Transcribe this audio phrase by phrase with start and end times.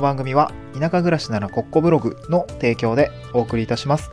[0.00, 4.10] の番組は田舎暮らしならコッコブログの提供でお送りいたします。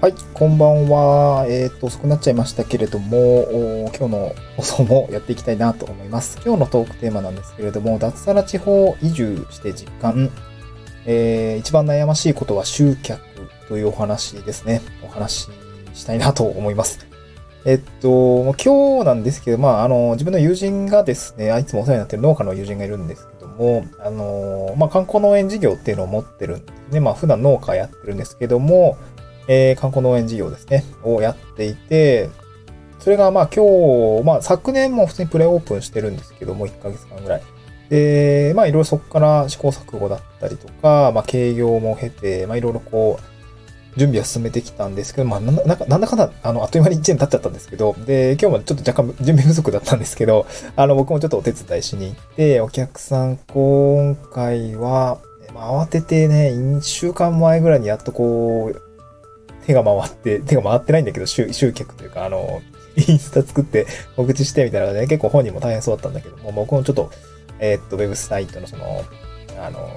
[0.00, 1.46] はい、こんばんは。
[1.48, 6.40] えっ、と、遅くなっちゃいましたけれども、今日の放送もやっていきたいなと思います。
[6.44, 10.30] 今日のトークテーマなんですけれども、脱サラ地方移住して実感、
[11.06, 13.20] えー一番悩ましいことは集客
[13.68, 14.82] というお話ですね。
[15.04, 15.48] お話し
[15.94, 17.08] したいなと思います。
[17.64, 27.00] えっと、今日なんですけど、まあ、あの、自分の友人がですね、いつもお世話になってる農家の友人がいるんですけも、あの、まあ、観光農園事業っていうのを持ってるんですね。
[27.00, 28.96] まあ、普段農家やってるんですけども、
[29.48, 32.30] えー観光農園事業ですね、をやっていて、
[32.98, 33.64] それがま今
[34.18, 37.42] 日、まあ昨年も普通にプレオープンしてるんですけども、1ヶ月間ぐらい。
[37.88, 43.37] で、まあいろいろそこから試行錯誤だったりとか、まあ営業も経て、まあいろいろこう、
[43.98, 55.18] 準備は進めてきたんですけど、まあなんだなんなんだかんだ、あの、あっという間に1年経っちゃったんですけど、で、今日もちょっと若干準備不足だったんですけど、あの、僕もちょっとお手伝いしに行って、お客さん、今回は、
[55.54, 58.82] まあ、慌ててね、1週間前ぐらいにやっとこう、
[59.66, 62.62] 手が回って、手が回ってないんだけど、集集客というか、あの、
[62.96, 63.86] インスタ作って
[64.16, 67.10] 告知してみたいなので、結構本人も大変そうだったんだけども、僕もちょっと、
[67.60, 69.04] えーっと、ウェブサイトのその、
[69.60, 69.90] あの、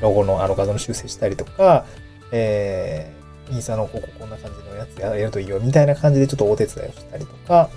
[0.00, 1.86] ロゴのあの画像の修正したりとか、
[2.32, 7.70] えー、インスタのこここんな感じのやつやるといいよ、みたいな感じでちょっとお手伝いをしたりとか、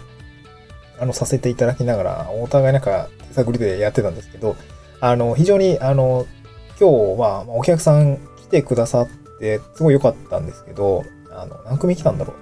[1.00, 4.56] あの、させていただきながら、お互いなんか手探りでやってたんですけど、
[5.00, 6.26] あの、非常に、あの、
[6.80, 9.08] 今日は、お客さん来てくださっ
[9.40, 12.34] て、すごい良かったんですけど、あの、何組来たんだろ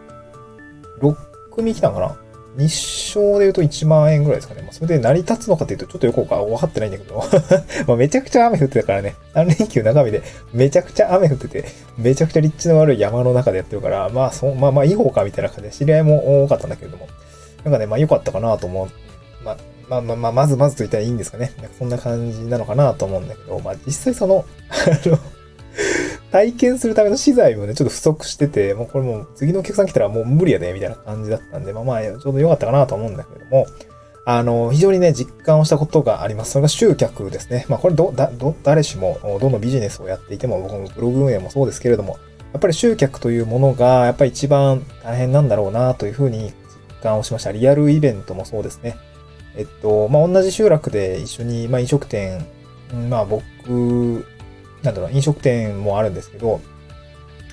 [1.02, 1.16] う ?6
[1.56, 2.16] 組来たんかな？
[2.58, 4.64] 日照で言うと1万円ぐらいですかね。
[4.64, 7.24] まあ、それで成り立つのかっていうとちょっとよくわかってないんだけど。
[7.88, 9.16] まあめちゃくちゃ雨降ってたからね。
[9.36, 11.66] 3連休中日でめちゃくちゃ雨降ってて、
[11.98, 17.08] めちゃくちゃ立地の悪い山の中でやってるから、まあそ、まあまあいい方かみたいな感じで知り合いも多かったんだけれども。
[17.64, 18.88] なんかね、まあ良かったかなと思う。
[19.44, 21.54] まあ、まあまあまあ、まずまずと言ったらいいんですかね。
[21.58, 25.20] なんかそんな感じなのかなと思うんだけど、まあ実際その、 あの、
[26.32, 33.66] 体験するための資材もね、ちょっと不足してて、もうこれもう次のお客さん来たらもう無理やで、みたいな感じだったんで、まあまあ、ちょうど良かったかなと思うんだけれども、
[34.30, 36.52] あの、非常にね、実感をしたことがあります。
[36.52, 37.66] それが集客ですね。
[37.70, 42.20] まあこれど、だ、ど、誰しも、どのビジネスをやっていても、僕のブログ運営もそうですけれども、
[42.52, 46.52] やっぱり集客というものが、やっぱり一番大変なんだろうな、というふうに
[46.90, 47.54] 実感をしました。
[47.54, 48.98] リアルイベントもそうですね。
[49.56, 52.46] えっと、まあ同じ集落で一緒に、まあ飲食店、
[53.10, 54.26] まあ僕、
[54.88, 56.62] なんだろう、飲食店もあるんですけど、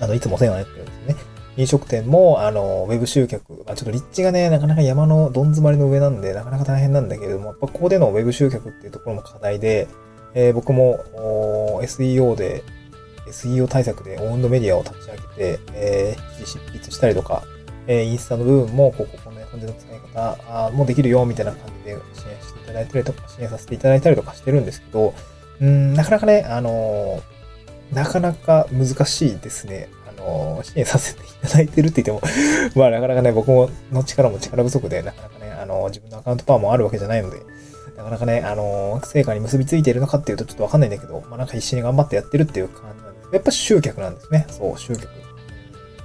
[0.00, 1.16] あの、いつもお世話になってるんですね。
[1.56, 9.86] 飲食店も、あの、ウェブ集客、まあ、ちょっと立地がね、なかなか山のどん詰まりの上なんで、なかなか大変なんだけれども、やっぱここでのウェブ集客っていうところも課題で、
[10.34, 10.98] えー僕も
[11.82, 12.64] SEO で、
[13.28, 17.44] SEO 対策でオウンドメディアを立ち上げて、えー執筆したりとか、
[17.86, 25.14] えーインスタの部分も、こここんな感じの使い方もできるよ、みたいな感じで支援していただいたりとか、支援させていただいたりとかしてるんですけど、
[25.60, 27.22] うん、なかなかね、あの
[27.92, 29.88] なかなか難しいですね。
[30.08, 32.32] あの支援させていただいてるって言っても、
[32.74, 37.38] まあなかなかね、僕もの力も力不足で、なかなかね、あの自分のアカウントパワーもあるわけじゃないので、
[37.96, 44.46] なかなかね、あの成果に結びついているのかっていうとちょっとわかんないんだけど、まあなんか必死に頑張ってやってるっていう感じなんですけど、やっぱ集客なんですね。
[44.50, 45.06] そう、集客。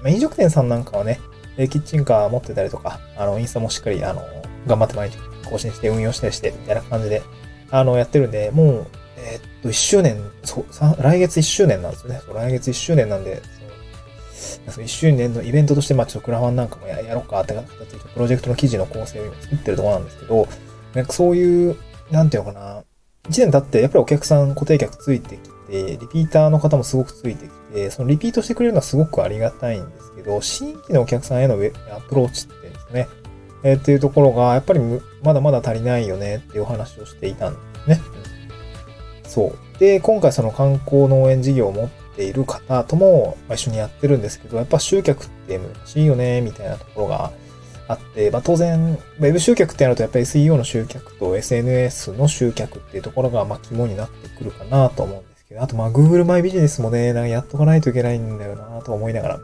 [0.01, 1.19] まあ、飲食店さんなんかはね、
[1.57, 4.21] キッチンカー持ってたりとか、あの、インスタもしっかり、あの、
[4.65, 5.17] 頑張って毎日
[5.49, 7.21] 更新して運用したりして、みたいな感じで、
[7.71, 8.87] あの、やってるんで、もう、
[9.21, 10.65] えーっと、1周年、そう、
[11.01, 12.21] 来月1周年なんですよね。
[12.25, 13.41] そう来月1周年なんで、
[14.31, 20.47] そうそう1周年のイベントとして、まあちょっとクラファンなんかもやろうかって形で、プロジェクトの記事の構成を今作ってるところなんですけど、
[20.93, 21.75] なんかそういう、
[22.11, 22.83] なんていうのかな、
[23.29, 31.57] 1年経って、やっぱりお客さん、固定客ついてきて、リピーターの方もすごくついてきて、そのリピートしてくれるのはすごくありがたいんですけど、新規のお客さんへのア
[32.01, 33.07] プローチっていうんですね、
[33.63, 34.79] えーっていうところが、やっぱり
[35.23, 38.01] まだまだ足りないよねっていうお話をしていたんですね。
[39.39, 39.79] そう。
[39.79, 47.31] で、今回その観光農園事業を持っている方とも一緒にやってるんですけど、やっぱ集客って難しいよね、みたいなところが
[47.87, 59.39] あって、まあ当然、ウェブ集客ってやるとやっぱり SEO の集客と SNS の集客っていうところがまあ肝になってくるかなと思うんですけど、あとまあ Google マイビジネスもね、なんかやっとかないといけないんだよなと思いながら、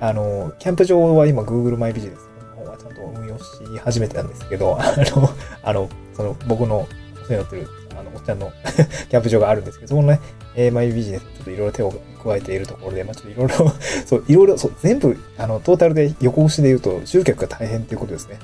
[0.00, 2.28] あの、キャンプ場は今 Google マイビジネス
[2.58, 3.44] の方はちゃんと運用し
[3.82, 5.30] 始めてたんですけど、あの、
[5.62, 6.86] あの、その僕の
[7.24, 7.68] お世話になってる、
[8.14, 8.52] おっちゃんの
[9.08, 10.20] キャンプ場があるんですけど、そこのね、
[10.54, 13.72] えーマイビジネス、ちょっといろいろ手を加えているところで、まあちょっといろいろ、
[14.06, 18.38] そう、いろいろ、そう、全部、あの、トータルで横押しで言うと、集客が大変っていうことですね。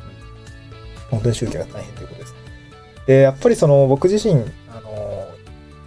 [1.11, 2.34] 本当に集客が大変ということです。
[3.06, 4.34] で、やっぱりその、僕自身、
[4.69, 5.28] あの、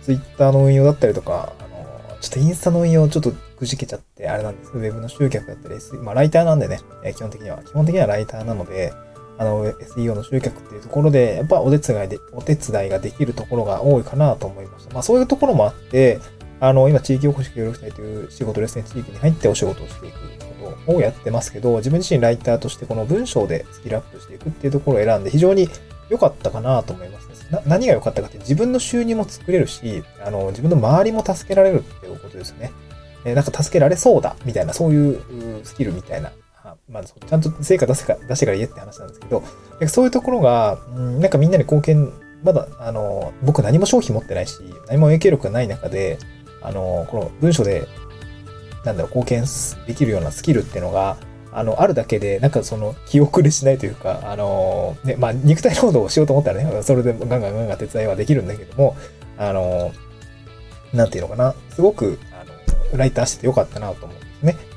[0.01, 8.93] ツイッターの運用だったりとか、あの、ちょっとインスタの運用ちょっとくじけちゃって、あれなんですけど、ウェブの集客だったり、まあライターなんでね、え基本的には、基本的にはライターなので、
[9.37, 14.93] あの、SEO の集客っていうところで、やっぱお手伝いで、お手伝いができるところが多いかなと思いました。
[14.93, 16.19] まあそういうところもあって、
[16.59, 20.19] あの、今地域おこし協力隊という仕事ですね、地域に入ってお仕事をしていく
[20.63, 25.67] ことをやってますけど、自分自身ライターとしてこの文章でスキルアップしていくっていうところを選んで非常に
[26.09, 27.61] 良かったかなと思います、な。
[27.65, 32.71] 何が良かったかって自分の収入も作れるし、あの、自分の周りも助けられるっていうことですね。
[33.25, 35.21] えなんか助けられそうだ、みたいな、そういう
[35.63, 36.31] スキルみたいな。
[36.89, 39.43] まあ、ちゃんと成果出せか、出してから言えって話なんですけど、
[39.87, 42.13] そういうところが、うん、なんかみんなに貢献、
[42.43, 46.19] まだ、あの、僕何も商品持ってないし、何も影響力がない中で、
[46.61, 47.87] あの、この文章で、
[48.85, 49.45] なんだろう、貢献
[49.87, 51.17] できるようなスキルっていうのが、
[51.51, 58.95] あの、あるだけで、なんかその、気遅れしないというか、あの、ね、まあ、肉体労働をしようと思ったらね、それでガンガンガンガン手伝いはできるんだけども、
[59.37, 59.91] あの、
[60.93, 62.43] なんていうのかな、すごく、あ
[62.93, 64.72] の、ライターしててよかったなと思うんですね。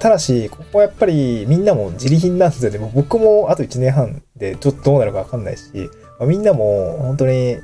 [0.00, 2.78] ただし、ここはやっぱりみんなも自利品なんですよね。
[2.94, 5.70] 僕もあと1年半でちょっとどうなるかわかんないし、
[6.18, 7.58] まあ、みんなも本当に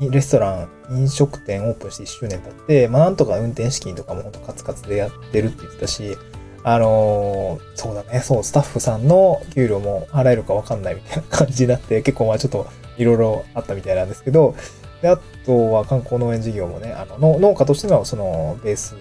[0.00, 6.16] レストラン、飲食店オープンして1周年経って、まあなんとか運転資金とかも本当カツカツでやってるって言ってたし、
[6.62, 12.66] あのー、そうだね、そう、スタッフさんの給料も払えるかわかんないみたいな感じになって、結構まあちょっと
[12.96, 14.54] いろいろあったみたいなんですけど、
[15.02, 18.96] で、あとは観光農園事業もね、あの、農家としてのそのベース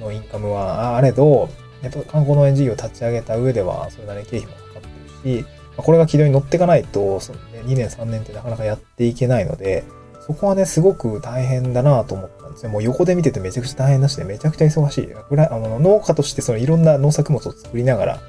[0.00, 1.48] のインカムはあれど、
[1.84, 5.46] やっぱ観光農園事業を立ち上げた上では、それなりに経費もかかってるし、
[5.76, 9.84] これが軌道に乗っていかないと、そのね、2年3年ってなかなかやっていけないので、
[10.26, 12.70] そこはね、すごく大変だなと思ったんですよ。
[12.70, 15.08] もう横で見ててめちゃくちゃ大変だしね、めちゃくちゃ忙しい。
[15.14, 18.20] あの農家としてそのいろんな農作物を作りながら、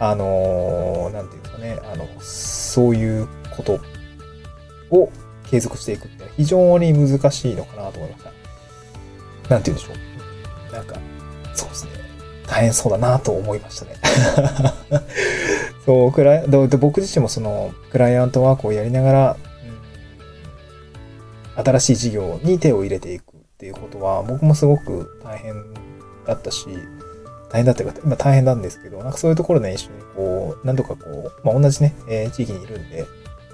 [0.00, 3.78] あのー、なんていうかね、あの、そういうこと
[4.90, 5.12] を
[5.44, 9.50] 継続していくって非常に難しいのかなと思いました。
[9.50, 9.92] なんて言うんでしょ
[10.70, 10.72] う。
[10.72, 10.96] なんか、
[12.54, 13.96] 大変そうだなと思いましたね。
[15.84, 19.36] そう、クライ僕自身もその、クライアントワークをやりながら、
[21.56, 25.64] 新しい事業に手を入れていくっていうことは、僕もすごく大変
[26.26, 26.68] だったし、
[27.50, 33.04] 大変だっていうか、今大変なんですけど、なんかそういうところで、ね、一緒にこう、なんとかこう、まあ、同じね、えー、地域にいるんで、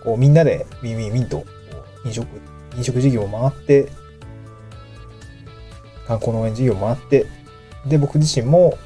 [0.05, 1.47] こう、みんなでウィンウィンウィンと、
[2.05, 2.27] 飲食、
[2.77, 3.89] 飲食事業を回って、
[6.07, 7.25] 観光農園事業を回って、
[7.87, 8.77] で、僕自身も、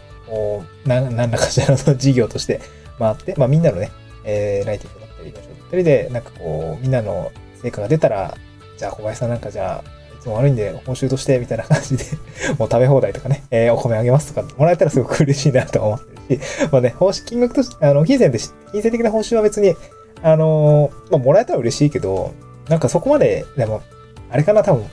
[0.85, 2.61] 何らかしらの事業として
[2.99, 3.91] 回って、まあみんなのね、
[4.25, 7.31] えー、ライティングだったり、だったりで、なんかこう、みんなの
[7.63, 8.35] 成果が出たら、
[8.77, 12.05] じゃあ小林さんなんかじゃあ、いつも悪いんで報酬としてみたいな感じで
[12.59, 18.39] もう食べ放題とかね、えー、お米あげますとかもらえたらすごく嬉しいなと思ってるし、まあね、報酬、金額として、あの、金銭で、
[18.73, 19.77] 金銭的な報酬は別に、
[20.23, 22.33] あのー、まあ、もらえたら嬉しいけど、
[22.69, 23.83] なんかそこまで、でも、
[24.31, 24.85] あれかな、多分、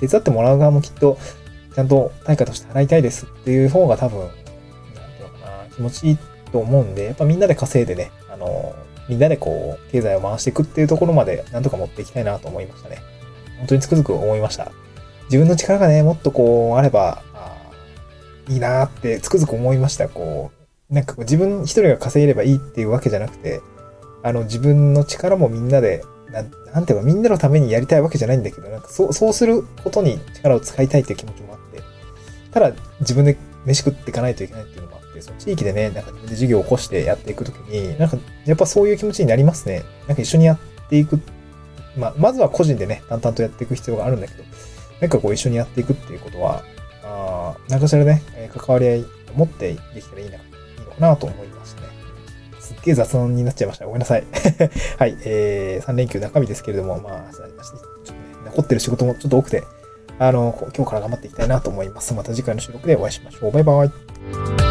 [0.00, 1.18] 手伝ってもらう側もきっと、
[1.74, 4.28] ちゃんと対価として払いたいですっていう方が多分、
[5.74, 6.18] 気持ちいい
[6.52, 8.74] と思うんで、やっぱみんなで稼いでね、あの
[9.08, 12.98] みんなでこう、経済を回していくっていうところまで、なんとか持っていきたいなと思いましたね。
[13.58, 14.72] 本当につくづく思いました。
[15.24, 17.56] 自分の力がね、もっとこう、あれば、あ
[18.48, 20.08] いいなってつくづく思いました。
[20.08, 20.50] こ
[20.90, 23.60] う、なんかこう自分一人が稼げればいいっていうわけじゃなくて、
[24.22, 26.42] あの、自分の力もみんなで、な
[26.72, 31.82] なんていうか、みんなのためにやりたいわけじゃないんだけど、なんかそう、そうすることに力を使いたいっていう気持ちもあって、
[32.52, 39.82] ただ自分で飯食っていかないといけないっていうのも、その地域でね、なんか自分で授業を起こしてやっていくときに、なんかやっぱそういう気持ちになりますね。
[40.06, 41.20] なんか一緒にやっていく。
[41.96, 44.44] まあ、まずは個人でね、淡々とやっていく必要があるんだけど、
[45.00, 46.62] なんかこう一緒にやっていくっていうことは、
[47.04, 48.22] あなんかしらね、
[48.52, 49.04] 関わり合いを
[49.36, 51.82] 持ってできたらいいな、いいのかなと思いますね。
[52.58, 53.84] すっげえ雑談になっちゃいました。
[53.84, 54.24] ごめんなさい。
[54.98, 59.62] はい、えー、3連休中身ですけれども、まあ、ちょっとね、残ってる仕事もちょっと多くて、
[60.18, 62.14] あの、今日から頑張っていきたいなと思います。
[62.14, 63.52] また次回の収録でお会いしましょう。
[63.52, 64.63] バイバイ。